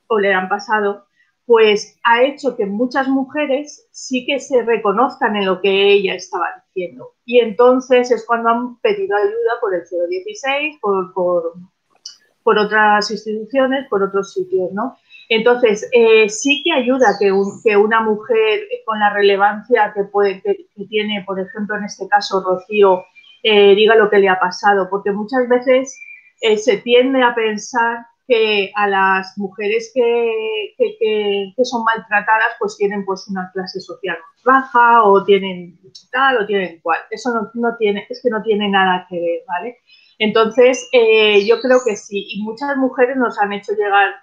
[0.08, 1.06] o le han pasado,
[1.46, 6.46] pues ha hecho que muchas mujeres sí que se reconozcan en lo que ella estaba
[6.66, 7.12] diciendo.
[7.24, 14.02] Y entonces es cuando han pedido ayuda por el 016, por, por, otras instituciones, por
[14.02, 14.96] otros sitios, ¿no?
[15.28, 21.22] Entonces, eh, sí que ayuda que, una mujer con la relevancia que, puede, que, tiene,
[21.26, 23.04] por ejemplo, en este caso Rocío,
[23.42, 25.98] eh, diga lo que le ha pasado, porque muchas veces
[26.40, 33.04] eh, se tiende a pensar que a las mujeres que, que, son maltratadas pues tienen
[33.04, 35.78] pues una clase social baja o tienen
[36.10, 36.98] tal o tienen cual.
[37.10, 39.78] Eso no, no, tiene, es que no tiene nada que ver, ¿vale?
[40.18, 44.14] Entonces, eh, yo creo que sí, y muchas mujeres nos han hecho llegar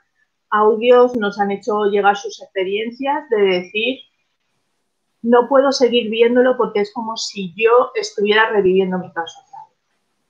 [0.49, 3.99] audios, nos han hecho llegar sus experiencias de decir,
[5.21, 9.39] no puedo seguir viéndolo porque es como si yo estuviera reviviendo mi caso.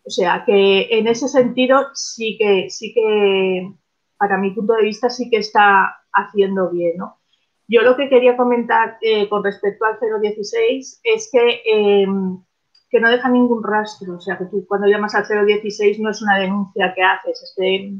[0.04, 3.72] O sea que en ese sentido sí que, sí que,
[4.18, 7.20] para mi punto de vista, sí que está haciendo bien, ¿no?
[7.68, 12.44] Yo lo que quería comentar eh, con respecto al 016 es que, em,
[12.90, 14.16] que no deja ningún rastro.
[14.18, 17.54] O sea, que tú cuando llamas al 016 no es una denuncia que haces, es
[17.56, 17.94] que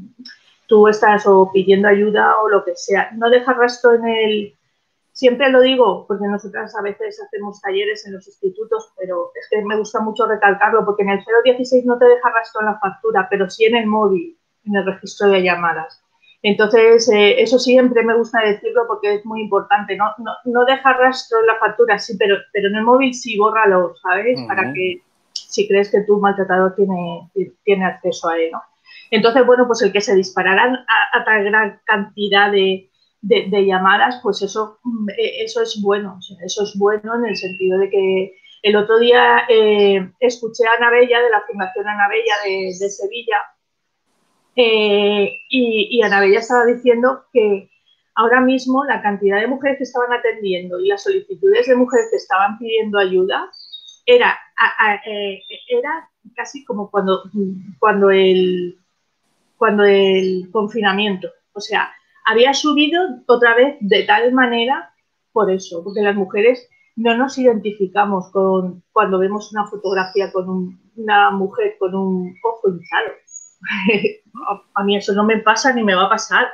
[0.66, 3.10] tú estás o pidiendo ayuda o lo que sea.
[3.12, 4.58] No deja rastro en el,
[5.12, 9.62] Siempre lo digo porque nosotras a veces hacemos talleres en los institutos, pero es que
[9.62, 13.26] me gusta mucho recalcarlo porque en el 016 no te deja rastro en la factura,
[13.30, 16.02] pero sí en el móvil, en el registro de llamadas.
[16.42, 19.96] Entonces, eh, eso siempre me gusta decirlo porque es muy importante.
[19.96, 20.06] No,
[20.44, 24.40] no, deja rastro en la factura, sí, pero, pero en el móvil sí, bórralo, ¿sabes?
[24.48, 25.02] Para que
[25.34, 27.30] si crees que tu maltratador tiene,
[27.64, 28.62] tiene acceso a él, ¿no?
[29.10, 32.90] Entonces, bueno, pues el que se dispararan a tan gran cantidad de,
[33.22, 37.78] de, llamadas, pues eso, mm, e, eso es bueno, eso es bueno en el sentido
[37.78, 43.38] de que el otro día eh, escuché a Anabella de la Fundación Anabella de, Sevilla
[44.56, 47.70] eh, y, y Anabella estaba diciendo que
[48.14, 52.16] ahora mismo la cantidad de mujeres que estaban atendiendo y las solicitudes de mujeres que
[52.16, 53.50] estaban pidiendo ayuda
[54.04, 54.38] era,
[55.06, 57.22] eh, era casi como cuando,
[57.78, 58.78] cuando, el,
[59.56, 61.28] cuando el confinamiento.
[61.52, 61.92] O sea,
[62.24, 64.94] había subido otra vez de tal manera
[65.32, 71.30] por eso, porque las mujeres no nos identificamos con cuando vemos una fotografía con una
[71.30, 73.12] mujer con un ojo hinchado.
[74.74, 76.46] a mí eso no me pasa ni me va a pasar.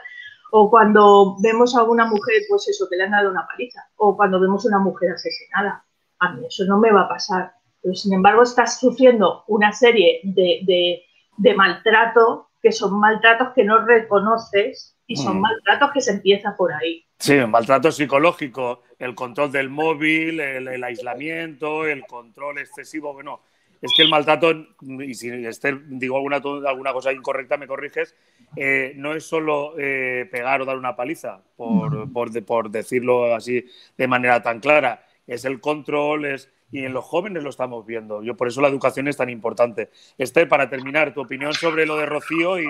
[0.50, 3.82] O cuando vemos a una mujer, pues eso, que le han dado una paliza.
[3.96, 5.84] O cuando vemos a una mujer asesinada.
[6.20, 7.52] A mí eso no me va a pasar.
[7.82, 14.96] Pero sin embargo estás sufriendo una serie de, maltrato que son maltratos que no reconoces
[15.06, 15.40] y son mm.
[15.40, 17.04] maltratos que se empieza por ahí.
[17.18, 23.12] Sí, maltrato psicológico, el control del móvil, el, aislamiento, el control excesivo.
[23.12, 23.40] Bueno,
[23.80, 28.14] es que el maltrato, y si Esther digo alguna, alguna cosa incorrecta, me corriges,
[28.54, 33.64] eh, no es solo eh, pegar o dar una paliza, por, por, por, decirlo así
[33.96, 35.04] de manera tan clara.
[35.26, 38.22] Es el control, es, y en los jóvenes lo estamos viendo.
[38.22, 39.90] Yo por eso la educación es tan importante.
[40.16, 42.66] Esther, para terminar, tu opinión sobre lo de Rocío y,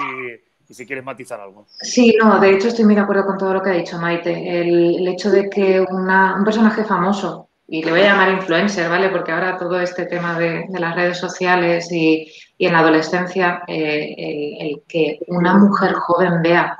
[0.68, 1.66] y si quieres matizar algo.
[1.80, 4.60] Sí, no, de hecho estoy muy de acuerdo con todo lo que ha dicho Maite.
[4.60, 9.08] El, hecho de que un personaje famoso, y le voy a llamar influencer, ¿vale?
[9.08, 14.14] Porque ahora todo este tema de, las redes sociales y, en la adolescencia, eh,
[14.60, 16.76] el, que una mujer joven vea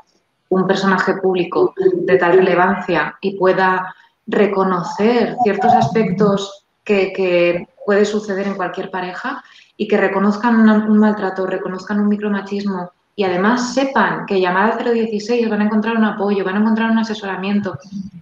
[0.51, 3.95] un personaje público de tal relevancia y pueda
[4.27, 9.43] reconocer ciertos aspectos que, puede suceder en cualquier pareja
[9.75, 15.63] y que reconozcan un maltrato, reconozcan un micromachismo y además sepan que llamada 016 van
[15.63, 17.79] a encontrar un apoyo, van a encontrar un asesoramiento.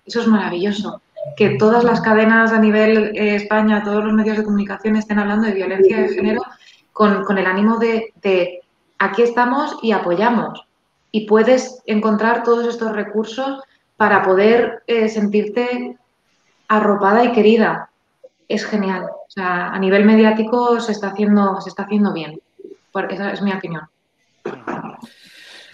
[0.06, 1.02] Eso es maravilloso.
[1.36, 5.46] Que todas las cadenas a nivel eh, España, todos los medios de comunicación estén hablando
[5.48, 6.42] de violencia de género
[6.92, 8.14] con, el ánimo de,
[8.98, 10.64] aquí estamos y apoyamos.
[11.10, 13.62] Y puedes encontrar todos estos recursos
[13.96, 15.98] para poder eh, sentirte
[16.68, 17.90] arropada y querida.
[18.48, 19.04] Es genial.
[19.04, 22.40] O sea, a nivel mediático se está haciendo, se está haciendo bien.
[23.10, 23.82] Esa es mi opinión.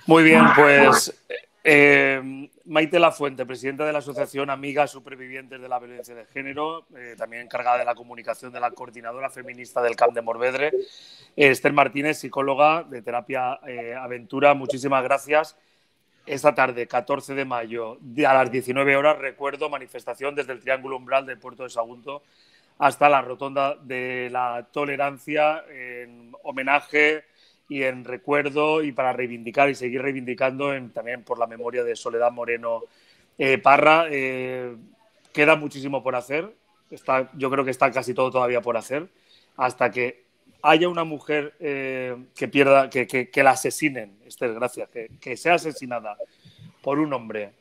[0.07, 1.15] Muy bien, pues
[1.63, 7.15] eh, Maite Lafuente, presidenta de la Asociación Amigas Supervivientes de la Violencia de Género, eh,
[7.17, 10.73] también encargada de la comunicación de la coordinadora feminista del CAMP de Morvedre.
[11.37, 15.57] Esther Martínez, psicóloga de Terapia eh, Aventura, muchísimas gracias.
[16.27, 21.27] Esta tarde, 14 de mayo, a las 19 horas, recuerdo, manifestación desde el Triángulo Umbral
[21.27, 22.23] del puerto de Sagunto
[22.79, 27.25] hasta la Rotonda de la Tolerancia en homenaje
[27.69, 32.33] y en recuerdo y para reivindicar y seguir reivindicando también por la memoria de Soledad
[32.33, 32.83] Moreno
[33.39, 34.07] eh, Parra.
[34.11, 34.77] Eh,
[35.33, 36.55] queda muchísimo por hacer.
[36.91, 39.09] Está, yo creo que está casi todo todavía por hacer.
[39.57, 40.25] Hasta que
[40.63, 45.55] haya una mujer eh, que pierda, que, que, la asesinen, Esther, gracias, que, que sea
[45.55, 46.17] asesinada
[46.81, 47.53] por un hombre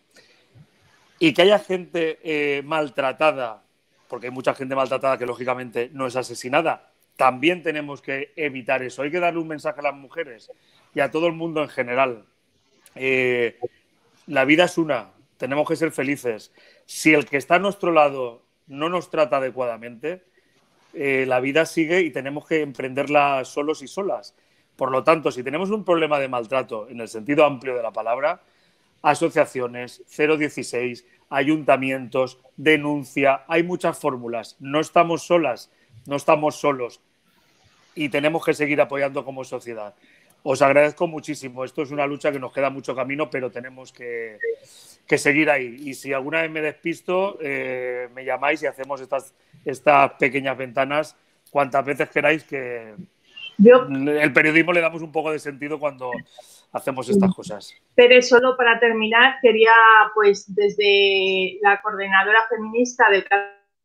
[1.20, 3.64] Y que haya gente eh, maltratada,
[4.12, 9.03] porque hay mucha gente maltratada que lógicamente no es asesinada, también tenemos que evitar eso.
[9.03, 10.51] Hay que darle un mensaje a las mujeres
[10.93, 12.26] y a todo el mundo en general.
[12.95, 13.57] Eh,
[14.28, 16.51] la vida es una, tenemos que ser felices.
[16.86, 20.24] Si el que está a nuestro lado no nos trata adecuadamente,
[20.93, 24.36] eh, la vida sigue y tenemos que emprenderla solos y solas.
[24.76, 27.93] Por lo tanto, si tenemos un problema de maltrato en el sentido amplio de la
[27.93, 28.41] palabra,
[29.03, 34.57] asociaciones, 016, ayuntamientos, denuncia, hay muchas fórmulas.
[34.59, 35.71] No estamos solas,
[36.05, 37.01] no estamos solos
[37.95, 39.95] y tenemos que seguir apoyando como sociedad.
[40.43, 41.63] Os agradezco muchísimo.
[41.63, 44.38] Esto es una lucha que nos queda mucho camino, pero tenemos que,
[45.07, 45.77] seguir ahí.
[45.79, 49.34] Y si alguna vez me despisto, eh, me llamáis y hacemos estas,
[49.65, 51.15] estas pequeñas ventanas
[51.49, 52.95] cuantas veces queráis que
[53.59, 56.11] el periodismo le damos un poco de sentido cuando
[56.72, 57.74] hacemos estas cosas.
[57.95, 59.74] Pero solo para terminar, quería,
[60.15, 63.26] pues, desde la coordinadora feminista del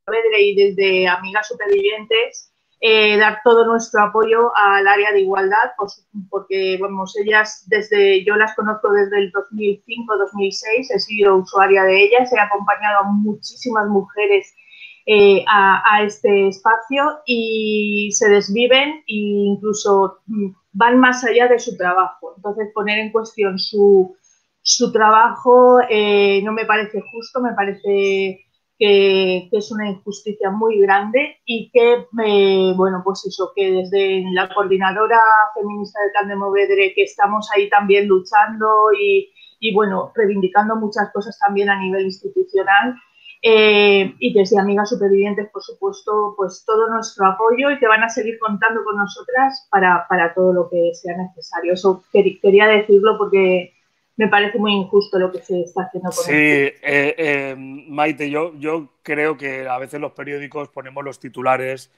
[0.06, 6.06] Vedre y desde Amigas Supervivientes, eh, dar todo nuestro apoyo al área de igualdad, pues,
[6.28, 12.32] porque vamos, ellas desde, yo las conozco desde el 2005-2006, he sido usuaria de ellas,
[12.32, 14.54] he acompañado a muchísimas mujeres
[15.06, 21.76] eh, a, este espacio y se desviven e incluso mm, van más allá de su
[21.76, 22.34] trabajo.
[22.36, 24.16] Entonces, poner en cuestión su,
[24.62, 28.46] su trabajo eh, no me parece justo, me parece
[28.78, 34.52] que, es una injusticia muy grande y que, eh, bueno, pues eso, que desde la
[34.52, 35.20] coordinadora
[35.54, 36.40] feminista de Can
[36.94, 42.96] que estamos ahí también luchando y, bueno, reivindicando muchas cosas también a nivel institucional.
[43.42, 48.08] Eh, y desde Amigas Supervivientes, por supuesto, pues todo nuestro apoyo y que van a
[48.08, 51.74] seguir contando con nosotras para, para todo lo que sea necesario.
[51.74, 53.76] Eso quería decirlo porque
[54.16, 58.54] me parece muy injusto lo que se está haciendo con Sí, eh, eh, Maite, yo,
[58.58, 61.90] yo creo que a veces los periódicos ponemos los titulares.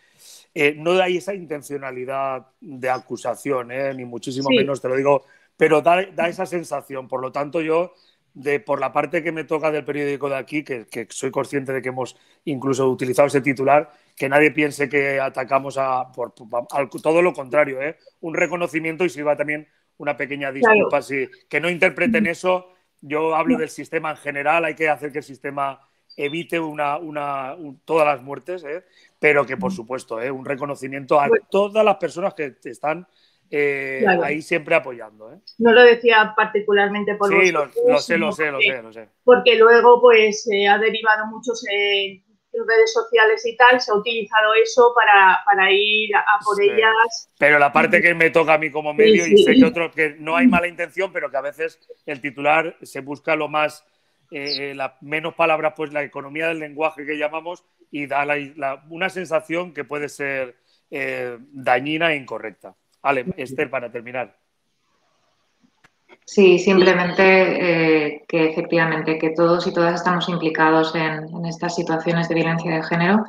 [0.53, 5.24] Eh, no hay esa intencionalidad de acusación, ni muchísimo menos, te lo digo,
[5.57, 7.07] pero da, esa sensación.
[7.07, 7.95] Por lo tanto, yo,
[8.39, 11.82] de, por la parte que me toca del periódico de aquí, que, soy consciente de
[11.82, 17.32] que hemos incluso utilizado ese titular, que nadie piense que atacamos a, por, todo lo
[17.32, 17.78] contrario,
[18.20, 19.66] un reconocimiento y sirva también
[19.97, 21.01] una pequeña disculpa,
[21.49, 22.72] que no interpreten eso.
[23.01, 25.80] Yo hablo del sistema en general, hay que hacer que el sistema
[26.16, 28.84] evite una, una, todas las muertes, ¿eh?
[29.18, 30.30] pero que por supuesto, ¿eh?
[30.30, 33.07] un reconocimiento a todas las personas que están
[33.51, 35.32] eh, ahí siempre apoyando.
[35.32, 35.38] ¿eh?
[35.59, 37.68] No lo decía particularmente por Sí, lo,
[38.01, 39.09] sé, lo sé, lo sé, lo sé.
[39.24, 41.64] Porque luego pues ha derivado muchos
[42.66, 47.30] redes sociales y tal, se ha utilizado eso para, ir a, por ellas.
[47.38, 50.16] Pero la parte que me toca a mí como medio, y sé que otro, que
[50.18, 53.84] no hay mala intención, pero que a veces el titular se busca lo más,
[54.30, 58.26] eh, la menos palabras, pues la economía del lenguaje que llamamos, y da
[58.90, 60.57] una sensación que puede ser
[60.90, 62.74] eh, dañina e incorrecta.
[63.03, 64.36] Ale, Esther, para terminar.
[66.24, 72.34] Sí, simplemente eh, que efectivamente que todos y todas estamos implicados en, estas situaciones de
[72.34, 73.24] violencia de género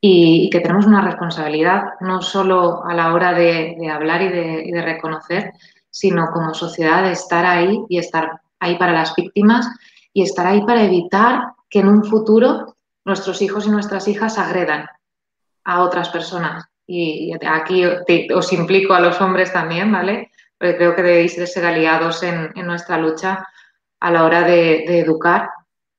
[0.00, 4.28] y, que tenemos una responsabilidad no solo a la hora de, hablar y
[4.72, 5.52] de, reconocer,
[5.90, 9.68] sino como sociedad de estar ahí y estar ahí para las víctimas
[10.14, 14.86] y estar ahí para evitar que en un futuro nuestros hijos y nuestras hijas agredan
[15.64, 16.69] a otras personas.
[16.92, 20.32] Y aquí os implico a los hombres también, ¿vale?
[20.58, 23.46] creo que debéis de ser aliados en, nuestra lucha
[24.00, 25.50] a la hora de, educar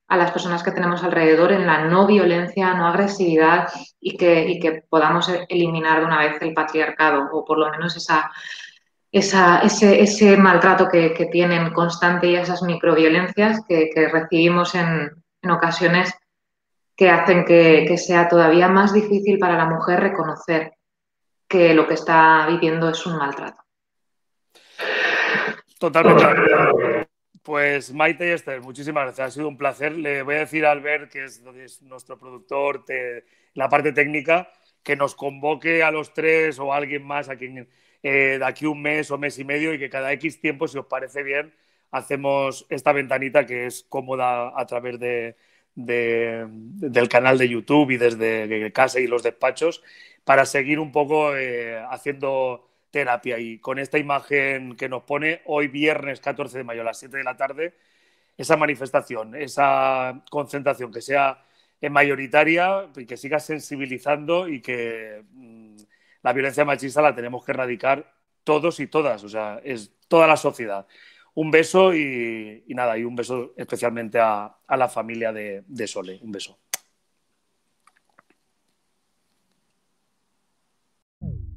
[0.10, 3.70] a las personas que tenemos alrededor en la no violencia, no agresividad
[4.02, 8.30] y que, podamos eliminar de una vez el patriarcado o por lo menos esa,
[9.14, 15.10] ese, maltrato que, tienen constante y esas microviolencias que recibimos en,
[15.50, 16.14] ocasiones
[16.98, 20.74] que hacen que, sea todavía más difícil para la mujer reconocer
[21.52, 23.62] que lo que está viviendo es un maltrato.
[25.78, 27.08] Totalmente.
[27.44, 29.28] Pues Maite y Esther, muchísimas gracias.
[29.28, 29.98] Ha sido un placer.
[29.98, 31.42] Le voy a decir a Albert, que es,
[31.82, 33.26] nuestro productor, de
[33.56, 34.50] la parte técnica,
[34.84, 37.68] que nos convoque a los tres o a alguien más a quien
[38.04, 40.78] eh, de aquí un mes o mes y medio y que cada X tiempo, si
[40.78, 41.54] os parece bien,
[41.92, 45.36] hacemos esta ventanita que es cómoda a través de,
[45.76, 49.84] del canal de YouTube y desde casa y los despachos
[50.24, 53.40] para seguir un poco eh, haciendo terapia.
[53.40, 57.18] Y con esta imagen que nos pone hoy viernes 14 de mayo a las 7
[57.18, 57.74] de la tarde,
[58.38, 61.44] esa manifestación, esa concentración que sea
[61.90, 65.78] mayoritaria y que siga sensibilizando y que mm,
[66.24, 68.14] la violencia machista la tenemos que erradicar
[68.44, 70.88] todos y todas, o sea, es toda la sociedad.
[71.34, 76.20] un beso y, nada, y un beso especialmente a, la familia de, de Sole.
[76.22, 76.61] Un beso.